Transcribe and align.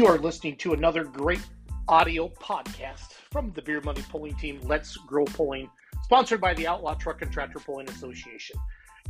You 0.00 0.06
are 0.06 0.16
listening 0.16 0.56
to 0.56 0.72
another 0.72 1.04
great 1.04 1.42
audio 1.86 2.28
podcast 2.28 3.12
from 3.30 3.52
the 3.52 3.60
Beer 3.60 3.82
Money 3.82 4.00
Pulling 4.08 4.34
Team, 4.36 4.58
Let's 4.62 4.96
Grow 4.96 5.26
Pulling, 5.26 5.68
sponsored 6.04 6.40
by 6.40 6.54
the 6.54 6.66
Outlaw 6.66 6.94
Truck 6.94 7.20
and 7.20 7.30
Tractor 7.30 7.58
Pulling 7.58 7.86
Association. 7.90 8.56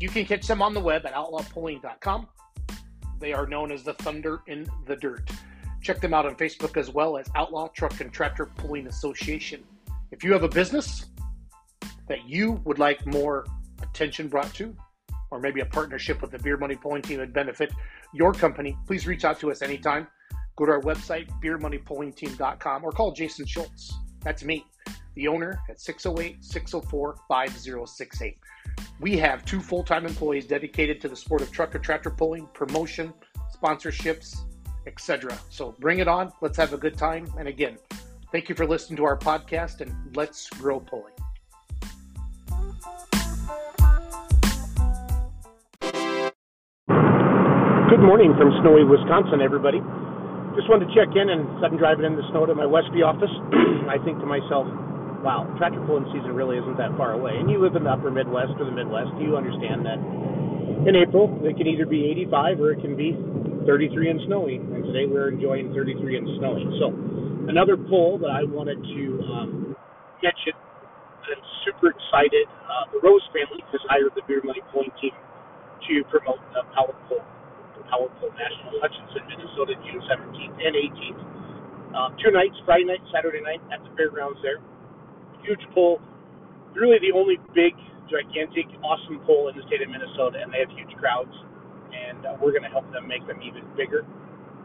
You 0.00 0.09
can 0.09 0.25
catch 0.25 0.49
them 0.49 0.61
on 0.61 0.75
the 0.75 0.81
web 0.81 1.07
at 1.07 1.14
outlawpulling.com. 1.14 2.27
They 3.21 3.32
are 3.32 3.46
known 3.46 3.71
as 3.71 3.85
the 3.85 3.95
Thunder 3.95 4.41
in 4.49 4.68
the 4.89 4.96
Dirt. 4.96 5.31
Check 5.81 6.00
them 6.00 6.13
out 6.13 6.27
on 6.27 6.35
Facebook 6.35 6.77
as 6.77 6.91
well 6.91 7.17
as 7.17 7.31
Outlaw 7.36 7.68
Truck 7.68 8.00
and 8.00 8.13
Tractor 8.13 8.46
Pulling 8.46 8.89
Association. 8.89 9.63
If 10.11 10.25
you 10.25 10.32
have 10.32 10.43
a 10.43 10.49
business 10.49 11.07
that 12.09 12.29
you 12.29 12.61
would 12.64 12.81
like 12.81 13.07
more 13.07 13.46
attention 13.81 14.27
brought 14.27 14.53
to, 14.54 14.75
or 15.31 15.39
maybe 15.39 15.61
a 15.61 15.67
partnership 15.67 16.21
with 16.21 16.32
the 16.32 16.39
Beer 16.41 16.57
Money 16.57 16.75
Pulling 16.75 17.03
Team 17.03 17.21
would 17.21 17.32
benefit 17.32 17.72
your 18.13 18.32
company, 18.32 18.77
please 18.89 19.07
reach 19.07 19.25
out 19.25 19.39
to 19.39 19.53
us 19.53 19.63
anytime. 19.63 20.09
Go 20.61 20.67
to 20.67 20.73
our 20.73 20.82
website, 20.82 21.27
beermoneypullingteam.com, 21.43 22.85
or 22.85 22.93
call 22.93 23.13
Jason 23.13 23.46
Schultz. 23.46 23.95
That's 24.23 24.45
me, 24.45 24.67
the 25.14 25.27
owner, 25.27 25.59
at 25.71 25.81
608 25.81 26.45
604 26.45 27.17
5068. 27.27 28.39
We 29.01 29.17
have 29.17 29.43
two 29.46 29.63
full 29.63 29.82
time 29.82 30.04
employees 30.04 30.46
dedicated 30.46 31.01
to 31.01 31.09
the 31.09 31.17
sport 31.17 31.41
of 31.41 31.51
truck 31.51 31.75
or 31.75 31.79
tractor 31.79 32.11
pulling, 32.11 32.47
promotion, 32.48 33.15
sponsorships, 33.56 34.37
etc. 34.87 35.39
So 35.48 35.75
bring 35.78 36.01
it 36.01 36.09
on. 36.09 36.31
Let's 36.42 36.59
have 36.59 36.75
a 36.75 36.79
good 36.79 36.98
time. 36.98 37.27
And 37.39 37.48
again, 37.48 37.79
thank 38.31 38.51
you 38.51 38.55
for 38.55 38.67
listening 38.67 38.98
to 38.98 39.05
our 39.05 39.17
podcast 39.17 39.81
and 39.81 40.15
let's 40.15 40.51
grow 40.51 40.79
pulling. 40.79 41.15
Good 47.89 48.03
morning 48.06 48.34
from 48.37 48.53
snowy 48.61 48.84
Wisconsin, 48.84 49.41
everybody. 49.41 49.81
Just 50.59 50.67
wanted 50.67 50.91
to 50.91 50.93
check 50.98 51.15
in 51.15 51.31
and 51.31 51.47
sudden 51.62 51.79
driving 51.79 52.03
in 52.03 52.19
the 52.19 52.27
snow 52.34 52.43
to 52.43 52.55
my 52.59 52.67
Westby 52.67 53.06
office. 53.06 53.31
I 53.87 54.03
think 54.03 54.19
to 54.19 54.27
myself, 54.27 54.67
wow, 55.23 55.47
tractor 55.55 55.79
pulling 55.87 56.11
season 56.11 56.34
really 56.34 56.59
isn't 56.59 56.75
that 56.75 56.91
far 56.98 57.15
away. 57.15 57.39
And 57.39 57.47
you 57.47 57.62
live 57.62 57.79
in 57.79 57.87
the 57.87 57.93
upper 57.95 58.11
Midwest 58.11 58.59
or 58.59 58.67
the 58.67 58.75
Midwest, 58.75 59.15
you 59.23 59.39
understand 59.39 59.87
that 59.87 60.03
in 60.91 60.98
April 60.98 61.31
it 61.47 61.55
can 61.55 61.71
either 61.71 61.87
be 61.87 62.11
85 62.34 62.59
or 62.59 62.75
it 62.75 62.83
can 62.83 62.98
be 62.98 63.15
33 63.62 64.11
and 64.11 64.19
snowy. 64.27 64.59
And 64.59 64.83
today 64.91 65.06
we're 65.06 65.31
enjoying 65.31 65.71
33 65.71 66.19
and 66.19 66.27
snowy. 66.43 66.67
So 66.83 66.91
another 67.47 67.78
pull 67.78 68.19
that 68.19 68.34
I 68.34 68.43
wanted 68.43 68.83
to 68.83 69.03
um, 69.31 69.51
mention. 70.19 70.59
I'm 71.31 71.47
super 71.62 71.95
excited. 71.95 72.51
Uh, 72.67 72.91
the 72.91 72.98
Rose 73.06 73.23
family 73.31 73.62
has 73.71 73.81
hired 73.87 74.11
the 74.19 74.27
Beer 74.27 74.43
Money 74.43 74.67
Pulling 74.75 74.91
team 74.98 75.15
to 75.15 75.95
promote 76.11 76.43
the 76.59 76.67
Power 76.75 76.91
Pull 77.06 77.23
Power 77.91 78.09
Pull 78.23 78.31
National 78.39 78.79
Hutchinson, 78.79 79.27
Minnesota, 79.27 79.75
June 79.83 80.01
17th 80.07 80.57
and 80.63 80.73
18th. 80.79 81.23
Um, 81.91 82.11
two 82.23 82.31
nights, 82.31 82.55
Friday 82.63 82.87
night, 82.87 83.03
Saturday 83.11 83.43
night 83.43 83.59
at 83.75 83.83
the 83.83 83.91
fairgrounds 83.99 84.39
there. 84.47 84.63
Huge 85.43 85.61
pull. 85.75 85.99
Really 86.71 87.03
the 87.03 87.11
only 87.11 87.43
big, 87.51 87.75
gigantic, 88.07 88.71
awesome 88.87 89.19
pull 89.27 89.51
in 89.51 89.59
the 89.59 89.67
state 89.67 89.83
of 89.83 89.91
Minnesota, 89.91 90.39
and 90.39 90.55
they 90.55 90.63
have 90.63 90.71
huge 90.71 90.95
crowds. 91.03 91.35
And 91.91 92.23
uh, 92.23 92.39
we're 92.39 92.55
going 92.55 92.63
to 92.63 92.71
help 92.71 92.87
them 92.95 93.11
make 93.11 93.27
them 93.27 93.43
even 93.43 93.67
bigger. 93.75 94.07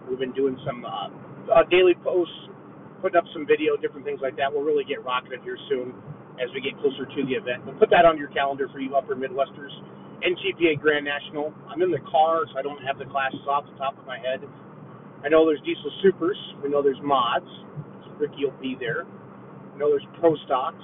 We've 0.06 0.22
been 0.22 0.38
doing 0.38 0.54
some 0.62 0.86
uh, 0.86 1.10
uh, 1.50 1.66
daily 1.74 1.98
posts, 2.06 2.38
putting 3.02 3.18
up 3.18 3.26
some 3.34 3.50
video, 3.50 3.74
different 3.74 4.06
things 4.06 4.22
like 4.22 4.38
that. 4.38 4.54
We'll 4.54 4.62
really 4.62 4.86
get 4.86 5.02
rocketed 5.02 5.42
here 5.42 5.58
soon 5.66 5.98
as 6.38 6.54
we 6.54 6.62
get 6.62 6.78
closer 6.78 7.10
to 7.10 7.20
the 7.26 7.34
event. 7.34 7.66
But 7.66 7.82
put 7.82 7.90
that 7.90 8.06
on 8.06 8.22
your 8.22 8.30
calendar 8.30 8.70
for 8.70 8.78
you 8.78 8.94
upper 8.94 9.18
Midwesters. 9.18 9.74
NTPA 10.26 10.82
Grand 10.82 11.06
National. 11.06 11.54
I'm 11.70 11.82
in 11.82 11.92
the 11.92 12.02
car, 12.10 12.42
so 12.52 12.58
I 12.58 12.64
don't 12.64 12.82
have 12.82 12.98
the 12.98 13.06
classes 13.06 13.46
off 13.48 13.66
the 13.70 13.78
top 13.78 13.98
of 13.98 14.06
my 14.06 14.18
head. 14.18 14.42
I 15.24 15.30
know 15.30 15.46
there's 15.46 15.62
Diesel 15.62 15.92
Supers. 16.02 16.38
We 16.64 16.70
know 16.70 16.82
there's 16.82 17.02
mods. 17.04 17.48
Ricky 18.18 18.46
will 18.46 18.58
be 18.62 18.76
there. 18.80 19.06
I 19.06 19.78
know 19.78 19.90
there's 19.90 20.08
Pro 20.20 20.36
Stocks. 20.46 20.84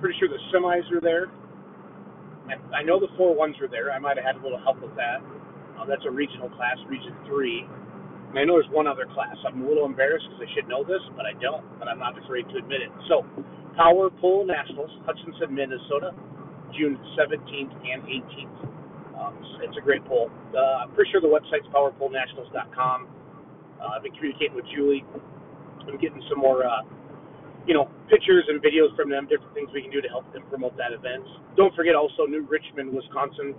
Pretty 0.00 0.18
sure 0.20 0.28
the 0.28 0.38
semis 0.52 0.84
are 0.92 1.00
there. 1.00 1.32
I, 2.48 2.80
I 2.80 2.82
know 2.82 3.00
the 3.00 3.08
four 3.16 3.34
ones 3.34 3.56
are 3.60 3.68
there. 3.68 3.92
I 3.92 3.98
might 3.98 4.16
have 4.16 4.24
had 4.24 4.36
a 4.36 4.42
little 4.42 4.60
help 4.60 4.80
with 4.80 4.94
that. 4.96 5.20
Uh, 5.78 5.84
that's 5.86 6.04
a 6.06 6.10
regional 6.10 6.48
class, 6.50 6.76
Region 6.88 7.14
3. 7.26 7.66
And 8.30 8.38
I 8.38 8.44
know 8.44 8.60
there's 8.60 8.70
one 8.72 8.86
other 8.86 9.06
class. 9.14 9.36
I'm 9.46 9.62
a 9.62 9.68
little 9.68 9.86
embarrassed 9.86 10.26
because 10.28 10.44
I 10.44 10.54
should 10.54 10.68
know 10.68 10.84
this, 10.84 11.00
but 11.16 11.24
I 11.24 11.32
don't. 11.40 11.64
But 11.78 11.88
I'm 11.88 11.98
not 11.98 12.18
afraid 12.18 12.48
to 12.50 12.58
admit 12.58 12.82
it. 12.82 12.90
So, 13.08 13.24
Power 13.76 14.10
Pull 14.10 14.44
Nationals, 14.44 14.90
Hutchinson, 15.06 15.54
Minnesota. 15.54 16.12
June 16.76 16.98
17th 17.18 17.72
and 17.86 18.02
18th. 18.04 18.58
Um, 19.18 19.34
it's 19.62 19.76
a 19.76 19.80
great 19.80 20.04
poll. 20.06 20.30
Uh, 20.54 20.84
I'm 20.86 20.92
pretty 20.92 21.10
sure 21.10 21.20
the 21.20 21.28
website's 21.28 21.66
powerpullnationals.com. 21.74 23.08
Uh, 23.80 23.96
I've 23.96 24.02
been 24.02 24.14
communicating 24.14 24.54
with 24.54 24.66
Julie. 24.74 25.04
I'm 25.86 25.98
getting 25.98 26.22
some 26.28 26.38
more, 26.38 26.66
uh, 26.66 26.82
you 27.66 27.74
know, 27.74 27.90
pictures 28.10 28.44
and 28.48 28.62
videos 28.62 28.94
from 28.94 29.10
them, 29.10 29.26
different 29.26 29.54
things 29.54 29.70
we 29.74 29.82
can 29.82 29.90
do 29.90 30.00
to 30.00 30.08
help 30.08 30.30
them 30.32 30.42
promote 30.48 30.76
that 30.76 30.92
event. 30.92 31.24
Don't 31.56 31.74
forget 31.74 31.94
also 31.94 32.26
New 32.26 32.46
Richmond, 32.46 32.94
Wisconsin 32.94 33.54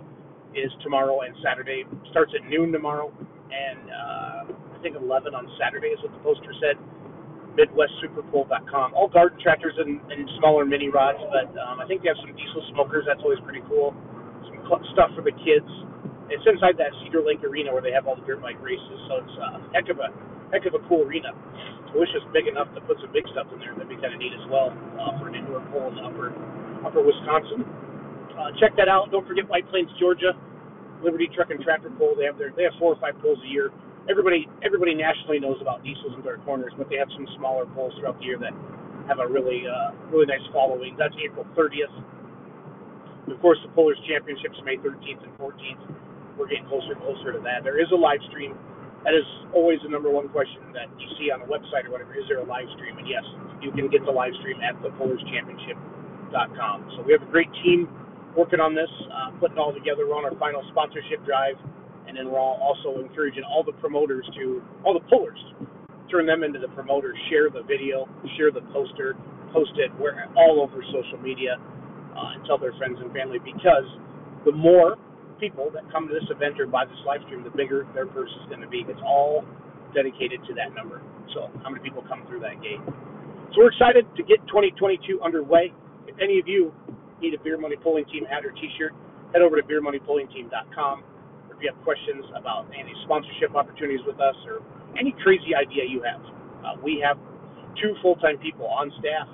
is 0.54 0.70
tomorrow 0.82 1.20
and 1.22 1.34
Saturday. 1.44 1.84
Starts 2.10 2.32
at 2.34 2.48
noon 2.48 2.72
tomorrow 2.72 3.12
and 3.50 3.90
uh, 3.90 4.42
I 4.74 4.78
think 4.82 4.96
11 4.96 5.34
on 5.34 5.50
Saturday 5.58 5.88
is 5.88 6.00
what 6.02 6.12
the 6.12 6.22
poster 6.22 6.54
said. 6.62 6.78
MidwestSuperPull.com. 7.58 8.94
All 8.94 9.08
garden 9.08 9.38
tractors 9.42 9.74
and, 9.78 10.00
and 10.10 10.28
smaller 10.38 10.64
mini 10.64 10.88
rods, 10.88 11.18
but 11.30 11.50
um, 11.58 11.80
I 11.80 11.86
think 11.86 12.02
they 12.02 12.08
have 12.08 12.20
some 12.22 12.34
diesel 12.34 12.62
smokers. 12.74 13.04
That's 13.06 13.22
always 13.22 13.40
pretty 13.42 13.62
cool. 13.66 13.94
Some 14.46 14.62
cl- 14.66 14.84
stuff 14.94 15.10
for 15.14 15.22
the 15.22 15.34
kids. 15.42 15.66
It's 16.30 16.46
inside 16.46 16.78
that 16.78 16.94
Cedar 17.02 17.26
Lake 17.26 17.42
Arena 17.42 17.74
where 17.74 17.82
they 17.82 17.90
have 17.90 18.06
all 18.06 18.14
the 18.14 18.22
dirt 18.22 18.38
bike 18.38 18.62
races, 18.62 18.98
so 19.10 19.18
it's 19.18 19.36
a 19.42 19.48
heck 19.74 19.90
of 19.90 19.98
a 19.98 20.14
heck 20.54 20.62
of 20.66 20.78
a 20.78 20.82
cool 20.86 21.02
arena. 21.02 21.34
I 21.34 21.94
wish 21.98 22.06
was 22.14 22.22
big 22.30 22.46
enough 22.46 22.70
to 22.78 22.80
put 22.86 23.02
some 23.02 23.10
big 23.10 23.26
stuff 23.34 23.50
in 23.50 23.58
there. 23.58 23.74
That'd 23.74 23.90
be 23.90 23.98
kind 23.98 24.14
of 24.14 24.22
neat 24.22 24.30
as 24.30 24.46
well 24.46 24.70
uh, 24.94 25.18
for 25.18 25.26
an 25.26 25.34
indoor 25.34 25.58
pool 25.74 25.90
in 25.90 25.98
upper 26.06 26.30
upper 26.86 27.02
Wisconsin. 27.02 27.66
Uh, 28.30 28.54
check 28.62 28.78
that 28.78 28.86
out. 28.86 29.10
Don't 29.10 29.26
forget 29.26 29.48
White 29.50 29.66
Plains, 29.74 29.90
Georgia. 29.98 30.38
Liberty 31.02 31.28
Truck 31.34 31.50
and 31.50 31.60
Tractor 31.64 31.90
Pull. 31.96 32.14
They 32.16 32.24
have 32.24 32.38
their 32.38 32.52
they 32.54 32.62
have 32.64 32.76
four 32.78 32.94
or 32.94 33.00
five 33.00 33.16
pulls 33.20 33.38
a 33.42 33.48
year 33.48 33.72
everybody 34.08 34.48
everybody 34.64 34.94
nationally 34.94 35.40
knows 35.40 35.58
about 35.60 35.84
diesels 35.84 36.14
and 36.14 36.24
dark 36.24 36.44
corners, 36.44 36.72
but 36.78 36.88
they 36.88 36.96
have 36.96 37.10
some 37.12 37.26
smaller 37.36 37.66
polls 37.74 37.92
throughout 37.98 38.18
the 38.18 38.24
year 38.24 38.38
that 38.38 38.54
have 39.08 39.18
a 39.18 39.26
really 39.26 39.66
uh, 39.66 39.92
really 40.08 40.26
nice 40.26 40.44
following. 40.52 40.96
That's 40.96 41.14
April 41.20 41.44
30th. 41.58 41.92
Of 43.28 43.40
course, 43.40 43.58
the 43.62 43.68
Pullers 43.76 43.98
Championships 44.08 44.56
May 44.64 44.76
13th 44.80 45.22
and 45.22 45.34
14th. 45.36 45.82
We're 46.38 46.48
getting 46.48 46.66
closer 46.66 46.96
and 46.96 47.02
closer 47.04 47.32
to 47.36 47.40
that. 47.44 47.62
There 47.62 47.76
is 47.78 47.90
a 47.92 47.98
live 47.98 48.22
stream. 48.32 48.56
That 49.04 49.14
is 49.14 49.24
always 49.54 49.78
the 49.82 49.88
number 49.88 50.10
one 50.10 50.28
question 50.28 50.72
that 50.72 50.88
you 50.98 51.08
see 51.16 51.30
on 51.30 51.40
the 51.40 51.48
website 51.48 51.84
or 51.86 51.92
whatever. 51.92 52.16
Is 52.16 52.24
there 52.28 52.40
a 52.40 52.44
live 52.48 52.68
stream? 52.76 52.98
And 52.98 53.06
yes, 53.08 53.24
you 53.60 53.72
can 53.72 53.88
get 53.88 54.04
the 54.04 54.12
live 54.12 54.32
stream 54.40 54.60
at 54.64 54.76
thepullerschampionship.com. 54.82 56.76
So 56.96 57.02
we 57.04 57.12
have 57.12 57.22
a 57.22 57.30
great 57.30 57.48
team 57.64 57.88
working 58.36 58.60
on 58.60 58.74
this, 58.74 58.90
uh, 59.12 59.30
putting 59.40 59.56
it 59.56 59.60
all 59.60 59.72
together. 59.72 60.08
We're 60.08 60.16
on 60.16 60.24
our 60.24 60.36
final 60.40 60.64
sponsorship 60.72 61.24
drive 61.24 61.56
and 62.08 62.16
then 62.16 62.30
we're 62.30 62.40
also 62.40 63.00
encouraging 63.00 63.42
all 63.44 63.62
the 63.64 63.74
promoters 63.80 64.28
to 64.36 64.62
all 64.84 64.94
the 64.94 65.04
pullers 65.08 65.40
turn 66.10 66.26
them 66.26 66.42
into 66.42 66.58
the 66.58 66.68
promoters 66.74 67.16
share 67.30 67.50
the 67.50 67.62
video 67.62 68.08
share 68.36 68.50
the 68.50 68.62
poster 68.72 69.16
post 69.52 69.72
it 69.76 69.90
where 69.98 70.28
all 70.36 70.60
over 70.60 70.82
social 70.92 71.18
media 71.22 71.56
uh, 72.16 72.34
and 72.34 72.44
tell 72.46 72.58
their 72.58 72.74
friends 72.78 72.98
and 73.00 73.12
family 73.12 73.38
because 73.44 73.86
the 74.44 74.52
more 74.52 74.96
people 75.40 75.72
that 75.72 75.82
come 75.90 76.06
to 76.06 76.14
this 76.14 76.28
event 76.28 76.60
or 76.60 76.66
buy 76.66 76.84
this 76.84 77.00
live 77.06 77.20
stream 77.26 77.42
the 77.42 77.50
bigger 77.56 77.88
their 77.94 78.06
purse 78.06 78.30
is 78.42 78.46
going 78.48 78.60
to 78.60 78.68
be. 78.68 78.84
It's 78.86 79.00
all 79.04 79.44
dedicated 79.94 80.40
to 80.46 80.54
that 80.54 80.76
number. 80.76 81.02
So 81.34 81.50
how 81.64 81.70
many 81.70 81.82
people 81.82 82.04
come 82.06 82.22
through 82.28 82.40
that 82.40 82.60
gate? 82.62 82.78
So 83.56 83.64
we're 83.64 83.72
excited 83.72 84.06
to 84.14 84.22
get 84.22 84.38
2022 84.46 85.20
underway. 85.24 85.72
If 86.06 86.14
any 86.20 86.38
of 86.38 86.46
you 86.46 86.70
need 87.20 87.34
a 87.34 87.40
beer 87.42 87.58
money 87.58 87.76
pulling 87.76 88.04
team 88.06 88.24
hat 88.28 88.44
or 88.44 88.52
t-shirt 88.52 88.92
head 89.32 89.42
over 89.42 89.56
to 89.56 89.64
beermoneypullingteam.com 89.66 91.02
if 91.60 91.64
you 91.64 91.72
have 91.74 91.84
questions 91.84 92.24
about 92.34 92.66
any 92.72 92.94
sponsorship 93.04 93.54
opportunities 93.54 94.00
with 94.06 94.18
us 94.18 94.34
or 94.46 94.62
any 94.98 95.14
crazy 95.22 95.54
idea 95.54 95.84
you 95.86 96.02
have, 96.02 96.22
uh, 96.64 96.80
we 96.82 97.02
have 97.04 97.18
two 97.76 97.94
full-time 98.00 98.38
people 98.38 98.66
on 98.66 98.90
staff 98.98 99.28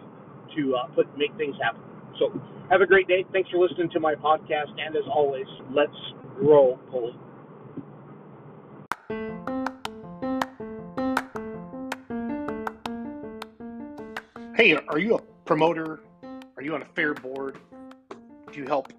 to 0.57 0.75
uh, 0.75 0.87
put 0.95 1.07
make 1.17 1.31
things 1.37 1.55
happen. 1.63 1.81
So 2.19 2.33
have 2.69 2.81
a 2.81 2.87
great 2.87 3.07
day. 3.07 3.25
Thanks 3.33 3.49
for 3.51 3.59
listening 3.59 3.91
to 3.91 4.01
my 4.01 4.17
podcast, 4.17 4.75
and 4.77 4.97
as 4.97 5.05
always, 5.09 5.47
let's 5.71 5.95
grow 6.35 6.77
pull. 6.91 7.15
Hey, 14.57 14.75
are 14.89 14.99
you 14.99 15.15
a 15.15 15.23
promoter? 15.45 16.01
Are 16.57 16.63
you 16.63 16.75
on 16.75 16.83
a 16.83 16.87
fair 16.97 17.15
board? 17.15 17.59
Do 18.53 18.59
you 18.59 18.67
help 18.67 18.93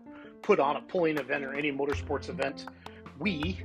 put 0.43 0.61
on 0.61 0.77
a 0.77 0.81
pulling 0.81 1.17
event 1.17 1.43
or 1.43 1.53
any 1.53 1.73
motorsports 1.73 2.29
event? 2.29 2.65
We 3.19 3.59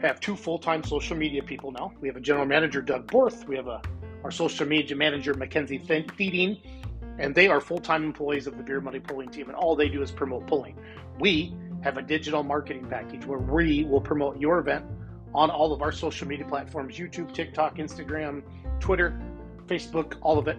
have 0.00 0.20
two 0.20 0.36
full-time 0.36 0.84
social 0.84 1.16
media 1.16 1.42
people 1.42 1.72
now. 1.72 1.92
We 2.00 2.08
have 2.08 2.16
a 2.16 2.20
general 2.20 2.46
manager, 2.46 2.80
Doug 2.80 3.06
Borth. 3.10 3.46
We 3.46 3.56
have 3.56 3.66
a 3.66 3.82
our 4.24 4.30
social 4.30 4.66
media 4.66 4.96
manager, 4.96 5.32
Mackenzie 5.34 5.78
Feeding, 5.78 6.58
and 7.18 7.34
they 7.34 7.48
are 7.48 7.60
full-time 7.60 8.04
employees 8.04 8.46
of 8.46 8.56
the 8.56 8.62
Beer 8.62 8.80
Money 8.80 9.00
Pulling 9.00 9.28
team, 9.30 9.46
and 9.46 9.54
all 9.54 9.76
they 9.76 9.88
do 9.88 10.02
is 10.02 10.10
promote 10.10 10.46
pulling. 10.46 10.76
We 11.20 11.54
have 11.82 11.98
a 11.98 12.02
digital 12.02 12.42
marketing 12.42 12.86
package 12.90 13.24
where 13.24 13.38
we 13.38 13.84
will 13.84 14.00
promote 14.00 14.40
your 14.40 14.58
event 14.58 14.84
on 15.34 15.50
all 15.50 15.72
of 15.72 15.82
our 15.82 15.92
social 15.92 16.26
media 16.26 16.46
platforms 16.46 16.98
YouTube, 16.98 17.32
TikTok, 17.32 17.76
Instagram, 17.76 18.42
Twitter, 18.80 19.20
Facebook, 19.66 20.16
all 20.20 20.38
of 20.38 20.48
it. 20.48 20.58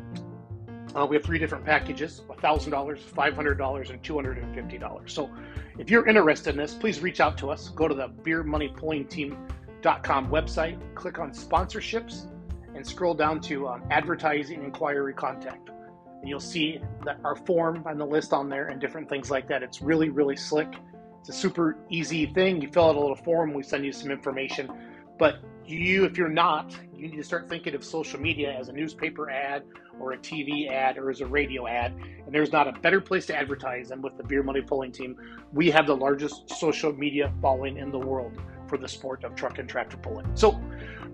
Uh, 0.96 1.06
we 1.06 1.16
have 1.16 1.24
three 1.24 1.38
different 1.38 1.64
packages 1.66 2.24
$1,000, 2.30 3.00
$500, 3.00 3.90
and 3.90 4.02
$250. 4.02 5.10
So 5.10 5.30
if 5.78 5.90
you're 5.90 6.08
interested 6.08 6.52
in 6.52 6.58
this, 6.58 6.74
please 6.74 7.02
reach 7.02 7.20
out 7.20 7.38
to 7.40 7.52
us. 7.52 7.68
Go 7.70 7.88
to 7.88 7.94
the 7.94 8.10
beermoneypullingteam.com 8.10 10.30
website, 10.30 10.96
click 10.96 11.20
on 11.20 11.32
sponsorships, 11.32 12.28
and 12.76 12.86
scroll 12.86 13.14
down 13.14 13.40
to 13.42 13.68
um, 13.68 13.84
advertising 13.92 14.64
inquiry 14.64 15.14
contact. 15.14 15.70
And 15.70 16.28
you'll 16.28 16.40
see 16.40 16.82
that 17.06 17.20
our 17.24 17.36
form 17.36 17.84
and 17.86 18.00
the 18.00 18.06
list 18.06 18.34
on 18.34 18.50
there 18.50 18.68
and 18.68 18.82
different 18.82 19.10
things 19.10 19.32
like 19.32 19.48
that. 19.50 19.64
It's 19.64 19.82
really, 19.82 20.10
really 20.10 20.36
slick. 20.36 20.74
It's 21.20 21.30
a 21.30 21.34
super 21.34 21.78
easy 21.90 22.26
thing. 22.26 22.62
You 22.62 22.70
fill 22.72 22.86
out 22.86 22.96
a 22.96 23.00
little 23.00 23.16
form, 23.16 23.54
we 23.54 23.64
send 23.64 23.86
you 23.86 23.92
some 23.92 24.12
information. 24.12 24.70
But 25.18 25.40
you, 25.66 26.06
if 26.06 26.18
you're 26.18 26.30
not, 26.30 26.78
you 27.00 27.10
need 27.10 27.18
to 27.18 27.24
start 27.24 27.48
thinking 27.48 27.76
of 27.76 27.84
social 27.84 28.20
media 28.20 28.52
as 28.52 28.68
a 28.68 28.74
newspaper 28.74 29.30
ad 29.30 29.64
or 30.00 30.14
a 30.14 30.18
TV 30.18 30.70
ad 30.70 30.98
or 30.98 31.10
as 31.10 31.22
a 31.22 31.26
radio 31.26 31.68
ad. 31.68 31.94
And 32.26 32.34
there's 32.34 32.52
not 32.52 32.68
a 32.68 32.74
better 32.80 33.00
place 33.00 33.26
to 33.28 33.36
advertise 33.36 33.90
than 33.90 34.02
with 34.02 34.18
the 34.18 34.24
Beer 34.24 34.44
Money 34.44 34.62
Pulling 34.62 34.92
Team. 34.92 35.16
We 35.54 35.70
have 35.72 35.88
the 35.88 35.96
largest 35.96 36.50
social 36.50 36.94
media 36.94 37.32
following 37.42 37.78
in 37.78 37.92
the 37.92 38.00
world 38.00 38.34
for 38.68 38.78
the 38.78 38.88
sport 38.88 39.24
of 39.24 39.36
truck 39.36 39.60
and 39.60 39.70
tractor 39.70 39.98
pulling. 39.98 40.26
So 40.36 40.60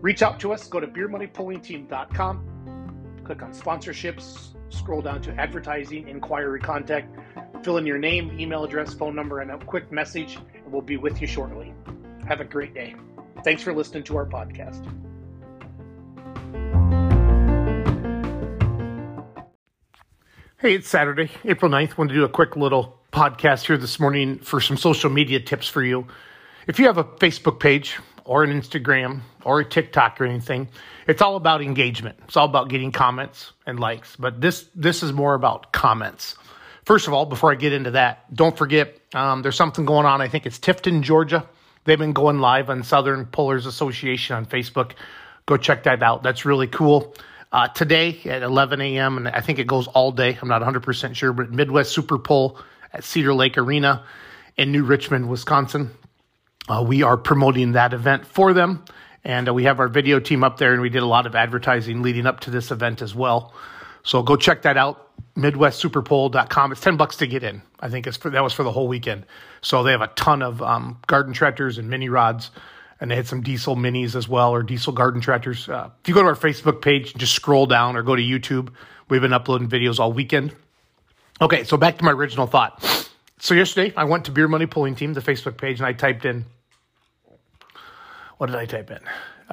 reach 0.02 0.22
out 0.22 0.40
to 0.42 0.54
us. 0.54 0.68
Go 0.68 0.80
to 0.80 0.88
beermoneypullingteam.com, 0.88 3.22
click 3.24 3.42
on 3.42 3.54
sponsorships, 3.54 4.56
scroll 4.70 5.02
down 5.02 5.22
to 5.22 5.34
advertising, 5.40 6.08
inquiry, 6.08 6.60
contact, 6.60 7.16
fill 7.64 7.78
in 7.78 7.86
your 7.86 7.98
name, 7.98 8.38
email 8.40 8.64
address, 8.64 8.94
phone 8.94 9.16
number, 9.16 9.42
and 9.42 9.52
a 9.52 9.58
quick 9.66 9.92
message, 9.92 10.38
and 10.54 10.72
we'll 10.72 10.82
be 10.82 10.98
with 10.98 11.22
you 11.22 11.28
shortly. 11.28 11.74
Have 12.28 12.42
a 12.42 12.46
great 12.46 12.74
day. 12.74 12.96
Thanks 13.44 13.62
for 13.62 13.74
listening 13.74 14.04
to 14.06 14.18
our 14.18 14.26
podcast. 14.26 15.05
Hey, 20.58 20.76
it's 20.76 20.88
Saturday, 20.88 21.30
April 21.44 21.70
9th. 21.70 21.98
Want 21.98 22.12
to 22.12 22.16
do 22.16 22.24
a 22.24 22.30
quick 22.30 22.56
little 22.56 22.98
podcast 23.12 23.66
here 23.66 23.78
this 23.78 24.00
morning 24.00 24.40
for 24.40 24.62
some 24.62 24.78
social 24.78 25.10
media 25.10 25.42
tips 25.42 25.68
for 25.68 25.84
you. 25.84 26.08
If 26.66 26.80
you 26.80 26.86
have 26.86 26.98
a 26.98 27.04
Facebook 27.04 27.60
page 27.60 27.98
or 28.24 28.46
an 28.46 28.58
Instagram 28.58 29.20
or 29.44 29.60
a 29.60 29.66
TikTok 29.66 30.22
or 30.22 30.24
anything, 30.24 30.70
it's 31.10 31.22
all 31.22 31.36
about 31.36 31.62
engagement. 31.62 32.18
It's 32.24 32.38
all 32.38 32.46
about 32.46 32.70
getting 32.70 32.94
comments 32.94 33.52
and 33.68 33.82
likes. 33.82 34.16
But 34.16 34.40
this 34.40 34.70
this 34.74 35.04
is 35.04 35.12
more 35.12 35.34
about 35.34 35.74
comments. 35.74 36.38
First 36.86 37.08
of 37.08 37.14
all, 37.14 37.26
before 37.26 37.52
I 37.52 37.56
get 37.56 37.74
into 37.74 37.92
that, 37.92 38.34
don't 38.34 38.58
forget 38.58 38.98
um, 39.14 39.42
there's 39.42 39.58
something 39.58 39.86
going 39.86 40.06
on. 40.06 40.22
I 40.22 40.30
think 40.30 40.46
it's 40.46 40.58
Tifton, 40.58 41.02
Georgia. 41.02 41.46
They've 41.84 42.00
been 42.00 42.14
going 42.14 42.40
live 42.40 42.70
on 42.70 42.82
Southern 42.84 43.26
Pullers 43.26 43.66
Association 43.66 44.38
on 44.38 44.46
Facebook. 44.46 44.94
Go 45.48 45.58
check 45.58 45.84
that 45.84 46.02
out. 46.02 46.24
That's 46.24 46.46
really 46.46 46.68
cool. 46.68 47.14
Uh, 47.52 47.68
today 47.70 48.20
at 48.26 48.44
11 48.44 48.82
a.m., 48.82 49.18
and 49.18 49.28
I 49.28 49.40
think 49.40 49.60
it 49.60 49.68
goes 49.68 49.88
all 49.88 50.12
day. 50.12 50.38
I'm 50.42 50.50
not 50.50 50.62
100% 50.62 51.16
sure, 51.16 51.32
but 51.32 51.52
Midwest 51.52 51.94
Super 51.94 52.18
Pull 52.18 52.60
at 52.92 53.04
Cedar 53.04 53.34
Lake 53.34 53.58
Arena 53.58 54.04
in 54.58 54.72
New 54.72 54.84
Richmond, 54.84 55.30
Wisconsin. 55.30 55.92
Uh, 56.68 56.84
we 56.86 57.04
are 57.04 57.18
promoting 57.18 57.74
that 57.74 57.94
event 57.94 58.26
for 58.26 58.54
them, 58.54 58.84
and 59.24 59.48
uh, 59.48 59.54
we 59.54 59.66
have 59.66 59.80
our 59.80 59.88
video 59.88 60.20
team 60.20 60.44
up 60.44 60.58
there, 60.58 60.74
and 60.74 60.82
we 60.82 60.90
did 60.90 61.04
a 61.04 61.08
lot 61.08 61.28
of 61.28 61.36
advertising 61.36 62.02
leading 62.02 62.26
up 62.26 62.42
to 62.42 62.50
this 62.50 62.72
event 62.72 63.02
as 63.02 63.14
well. 63.14 63.54
So 64.04 64.22
go 64.22 64.36
check 64.36 64.64
that 64.64 64.78
out, 64.78 65.10
MidwestSuperPull.com. 65.36 66.72
It's 66.72 66.82
10 66.82 66.98
bucks 66.98 67.18
to 67.18 67.28
get 67.28 67.44
in. 67.44 67.62
I 67.80 67.90
think 67.90 68.08
it's 68.08 68.18
for, 68.18 68.30
that 68.30 68.44
was 68.44 68.54
for 68.54 68.64
the 68.64 68.72
whole 68.72 68.88
weekend. 68.88 69.26
So 69.62 69.84
they 69.84 69.92
have 69.92 70.02
a 70.02 70.08
ton 70.08 70.42
of 70.42 70.62
um, 70.62 71.00
garden 71.08 71.34
tractors 71.34 71.78
and 71.78 71.90
mini 71.90 72.10
rods 72.10 72.52
and 73.06 73.12
they 73.12 73.16
had 73.16 73.28
some 73.28 73.42
diesel 73.42 73.76
minis 73.76 74.16
as 74.16 74.28
well 74.28 74.50
or 74.50 74.64
diesel 74.64 74.92
garden 74.92 75.22
tractors. 75.22 75.70
Uh, 75.70 75.92
if 76.02 76.08
you 76.08 76.16
go 76.16 76.24
to 76.24 76.28
our 76.28 76.36
Facebook 76.36 76.82
page, 76.82 77.14
just 77.14 77.34
scroll 77.34 77.68
down 77.68 77.96
or 77.96 78.02
go 78.02 78.16
to 78.16 78.22
YouTube. 78.22 78.74
We've 79.10 79.22
been 79.22 79.32
uploading 79.32 79.70
videos 79.70 80.00
all 80.00 80.12
weekend. 80.12 80.56
Okay, 81.40 81.66
so 81.66 81.78
back 81.78 82.00
to 82.00 82.04
my 82.04 82.14
original 82.14 82.48
thought. 82.48 82.84
So 83.38 83.54
yesterday 83.54 83.94
I 83.96 84.06
went 84.06 84.26
to 84.26 84.32
Beer 84.32 84.48
Money 84.48 84.66
Pulling 84.66 84.96
Team, 84.96 85.14
the 85.14 85.22
Facebook 85.22 85.56
page, 85.56 85.80
and 85.80 85.86
I 85.86 85.94
typed 85.94 86.26
in. 86.26 86.46
What 88.40 88.48
did 88.48 88.56
I 88.56 88.66
type 88.66 88.90
in? 88.90 89.02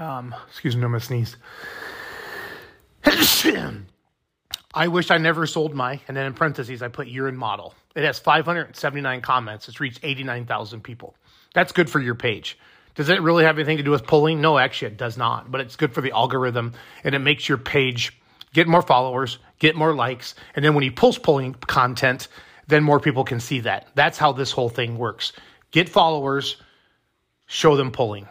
Um, 0.03 0.35
excuse 0.49 0.75
me, 0.75 0.85
I'm 0.85 0.93
gonna 0.93 1.01
sneeze. 1.01 1.37
I 4.73 4.89
wish 4.89 5.11
I 5.11 5.19
never 5.19 5.47
sold 5.47 5.75
my, 5.75 6.01
and 6.09 6.17
then 6.17 6.25
in 6.25 6.33
parentheses 6.33 6.81
I 6.81 6.89
put 6.89 7.07
year 7.07 7.29
and 7.29 7.37
model. 7.37 7.75
It 7.95 8.05
has 8.05 8.19
579 8.19 9.21
comments. 9.21 9.69
It's 9.69 9.79
reached 9.79 10.01
89,000 10.03 10.83
people. 10.83 11.15
That's 11.53 11.73
good 11.73 11.91
for 11.91 12.01
your 12.01 12.15
page. 12.15 12.57
Does 12.95 13.09
it 13.09 13.23
really 13.23 13.45
have 13.45 13.59
anything 13.59 13.79
to 13.79 13.83
do 13.83 13.91
with 13.91 14.07
pulling? 14.07 14.41
No, 14.41 14.59
actually, 14.59 14.89
it 14.93 14.99
does 14.99 15.17
not. 15.17 15.51
But 15.51 15.61
it's 15.63 15.77
good 15.77 15.95
for 15.95 16.01
the 16.01 16.13
algorithm 16.13 16.75
and 17.05 17.15
it 17.15 17.21
makes 17.21 17.49
your 17.49 17.59
page 17.59 18.19
get 18.53 18.69
more 18.69 18.83
followers, 18.83 19.39
get 19.59 19.77
more 19.77 19.95
likes. 19.95 20.35
And 20.55 20.65
then 20.65 20.75
when 20.75 20.85
you 20.85 20.93
post 20.93 21.23
pulling 21.23 21.55
content, 21.55 22.29
then 22.67 22.83
more 22.83 23.01
people 23.01 23.25
can 23.25 23.41
see 23.41 23.61
that. 23.61 23.89
That's 23.95 24.19
how 24.19 24.33
this 24.33 24.53
whole 24.53 24.69
thing 24.69 24.99
works. 24.99 25.33
Get 25.71 25.89
followers, 25.89 26.57
show 27.47 27.77
them 27.77 27.91
pulling. 27.91 28.29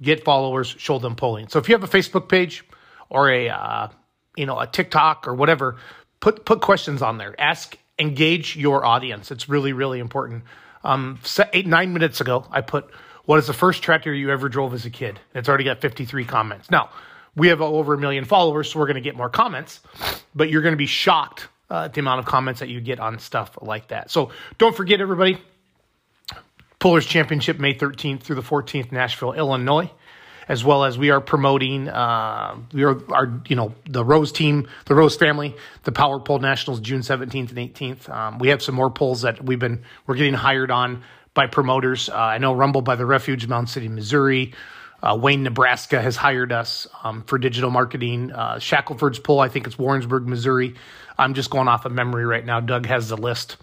Get 0.00 0.24
followers, 0.24 0.68
show 0.78 0.98
them 0.98 1.16
pulling. 1.16 1.48
So 1.48 1.58
if 1.58 1.68
you 1.68 1.74
have 1.74 1.84
a 1.84 1.88
Facebook 1.88 2.28
page 2.28 2.64
or 3.08 3.30
a 3.30 3.48
uh, 3.48 3.88
you 4.36 4.46
know 4.46 4.58
a 4.58 4.66
TikTok 4.66 5.28
or 5.28 5.34
whatever, 5.34 5.76
put 6.20 6.44
put 6.44 6.60
questions 6.60 7.02
on 7.02 7.18
there. 7.18 7.38
Ask, 7.40 7.78
engage 7.98 8.56
your 8.56 8.84
audience. 8.84 9.30
It's 9.30 9.48
really 9.48 9.72
really 9.72 10.00
important. 10.00 10.44
Um, 10.84 11.20
eight 11.52 11.66
nine 11.66 11.92
minutes 11.92 12.20
ago, 12.20 12.46
I 12.50 12.62
put 12.62 12.90
what 13.24 13.38
is 13.38 13.46
the 13.46 13.52
first 13.52 13.82
tractor 13.82 14.12
you 14.12 14.30
ever 14.30 14.48
drove 14.48 14.74
as 14.74 14.84
a 14.84 14.90
kid? 14.90 15.20
It's 15.34 15.48
already 15.48 15.64
got 15.64 15.80
53 15.80 16.24
comments. 16.24 16.70
Now, 16.70 16.90
we 17.36 17.48
have 17.48 17.60
over 17.60 17.94
a 17.94 17.98
million 17.98 18.24
followers, 18.24 18.70
so 18.70 18.78
we're 18.78 18.86
going 18.86 18.96
to 18.96 19.00
get 19.00 19.16
more 19.16 19.30
comments, 19.30 19.80
but 20.34 20.50
you're 20.50 20.62
going 20.62 20.74
to 20.74 20.78
be 20.78 20.86
shocked 20.86 21.48
uh, 21.70 21.84
at 21.84 21.94
the 21.94 22.00
amount 22.00 22.20
of 22.20 22.26
comments 22.26 22.60
that 22.60 22.68
you 22.68 22.80
get 22.80 23.00
on 23.00 23.18
stuff 23.18 23.56
like 23.62 23.88
that. 23.88 24.10
So 24.10 24.30
don't 24.58 24.76
forget, 24.76 25.00
everybody, 25.00 25.38
Pullers 26.78 27.06
Championship 27.06 27.58
May 27.58 27.74
13th 27.74 28.22
through 28.22 28.36
the 28.36 28.42
14th, 28.42 28.92
Nashville, 28.92 29.32
Illinois 29.32 29.90
as 30.48 30.64
well 30.64 30.84
as 30.84 30.98
we 30.98 31.10
are 31.10 31.20
promoting 31.20 31.88
uh, 31.88 32.56
we 32.72 32.82
are 32.82 33.00
our 33.12 33.40
you 33.48 33.56
know 33.56 33.74
the 33.88 34.04
Rose 34.04 34.32
team, 34.32 34.68
the 34.86 34.94
Rose 34.94 35.16
family, 35.16 35.54
the 35.84 35.92
Power 35.92 36.18
Pull 36.18 36.40
Nationals 36.40 36.80
June 36.80 37.00
17th 37.00 37.56
and 37.56 37.74
18th. 37.74 38.08
Um, 38.08 38.38
we 38.38 38.48
have 38.48 38.62
some 38.62 38.74
more 38.74 38.90
polls 38.90 39.22
that 39.22 39.42
we've 39.42 39.58
been 39.58 39.82
we're 40.06 40.16
getting 40.16 40.34
hired 40.34 40.70
on 40.70 41.02
by 41.34 41.46
promoters. 41.46 42.08
Uh, 42.08 42.16
I 42.16 42.38
know 42.38 42.52
Rumble 42.52 42.82
by 42.82 42.96
the 42.96 43.06
Refuge, 43.06 43.46
Mound 43.46 43.68
City, 43.68 43.88
Missouri. 43.88 44.54
Uh, 45.02 45.18
Wayne, 45.20 45.42
Nebraska 45.42 46.00
has 46.00 46.14
hired 46.16 46.52
us 46.52 46.86
um, 47.02 47.22
for 47.24 47.38
digital 47.38 47.70
marketing. 47.70 48.30
Uh, 48.30 48.58
Shackelford's 48.58 49.18
pull, 49.18 49.40
I 49.40 49.48
think 49.48 49.66
it's 49.66 49.78
Warrensburg, 49.78 50.28
Missouri. 50.28 50.74
I'm 51.18 51.34
just 51.34 51.50
going 51.50 51.68
off 51.68 51.84
of 51.84 51.92
memory 51.92 52.24
right 52.24 52.44
now. 52.44 52.60
Doug 52.60 52.86
has 52.86 53.08
the 53.08 53.16
list 53.16 53.56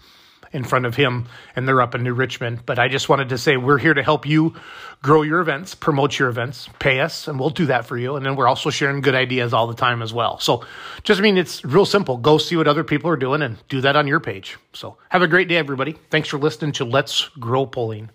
in 0.52 0.64
front 0.64 0.86
of 0.86 0.96
him, 0.96 1.26
and 1.54 1.66
they're 1.66 1.80
up 1.80 1.94
in 1.94 2.02
New 2.02 2.12
Richmond. 2.12 2.66
But 2.66 2.78
I 2.78 2.88
just 2.88 3.08
wanted 3.08 3.28
to 3.28 3.38
say 3.38 3.56
we're 3.56 3.78
here 3.78 3.94
to 3.94 4.02
help 4.02 4.26
you 4.26 4.54
grow 5.02 5.22
your 5.22 5.40
events, 5.40 5.74
promote 5.74 6.18
your 6.18 6.28
events, 6.28 6.68
pay 6.78 7.00
us, 7.00 7.28
and 7.28 7.38
we'll 7.38 7.50
do 7.50 7.66
that 7.66 7.86
for 7.86 7.96
you. 7.96 8.16
And 8.16 8.26
then 8.26 8.36
we're 8.36 8.48
also 8.48 8.70
sharing 8.70 9.00
good 9.00 9.14
ideas 9.14 9.52
all 9.52 9.66
the 9.66 9.74
time 9.74 10.02
as 10.02 10.12
well. 10.12 10.38
So 10.38 10.64
just 11.02 11.20
I 11.20 11.22
mean 11.22 11.38
it's 11.38 11.64
real 11.64 11.86
simple. 11.86 12.16
Go 12.16 12.38
see 12.38 12.56
what 12.56 12.68
other 12.68 12.84
people 12.84 13.10
are 13.10 13.16
doing 13.16 13.42
and 13.42 13.56
do 13.68 13.80
that 13.82 13.96
on 13.96 14.06
your 14.06 14.20
page. 14.20 14.58
So 14.72 14.96
have 15.08 15.22
a 15.22 15.28
great 15.28 15.48
day, 15.48 15.56
everybody. 15.56 15.96
Thanks 16.10 16.28
for 16.28 16.38
listening 16.38 16.72
to 16.72 16.84
Let's 16.84 17.28
Grow 17.38 17.66
Pulling. 17.66 18.10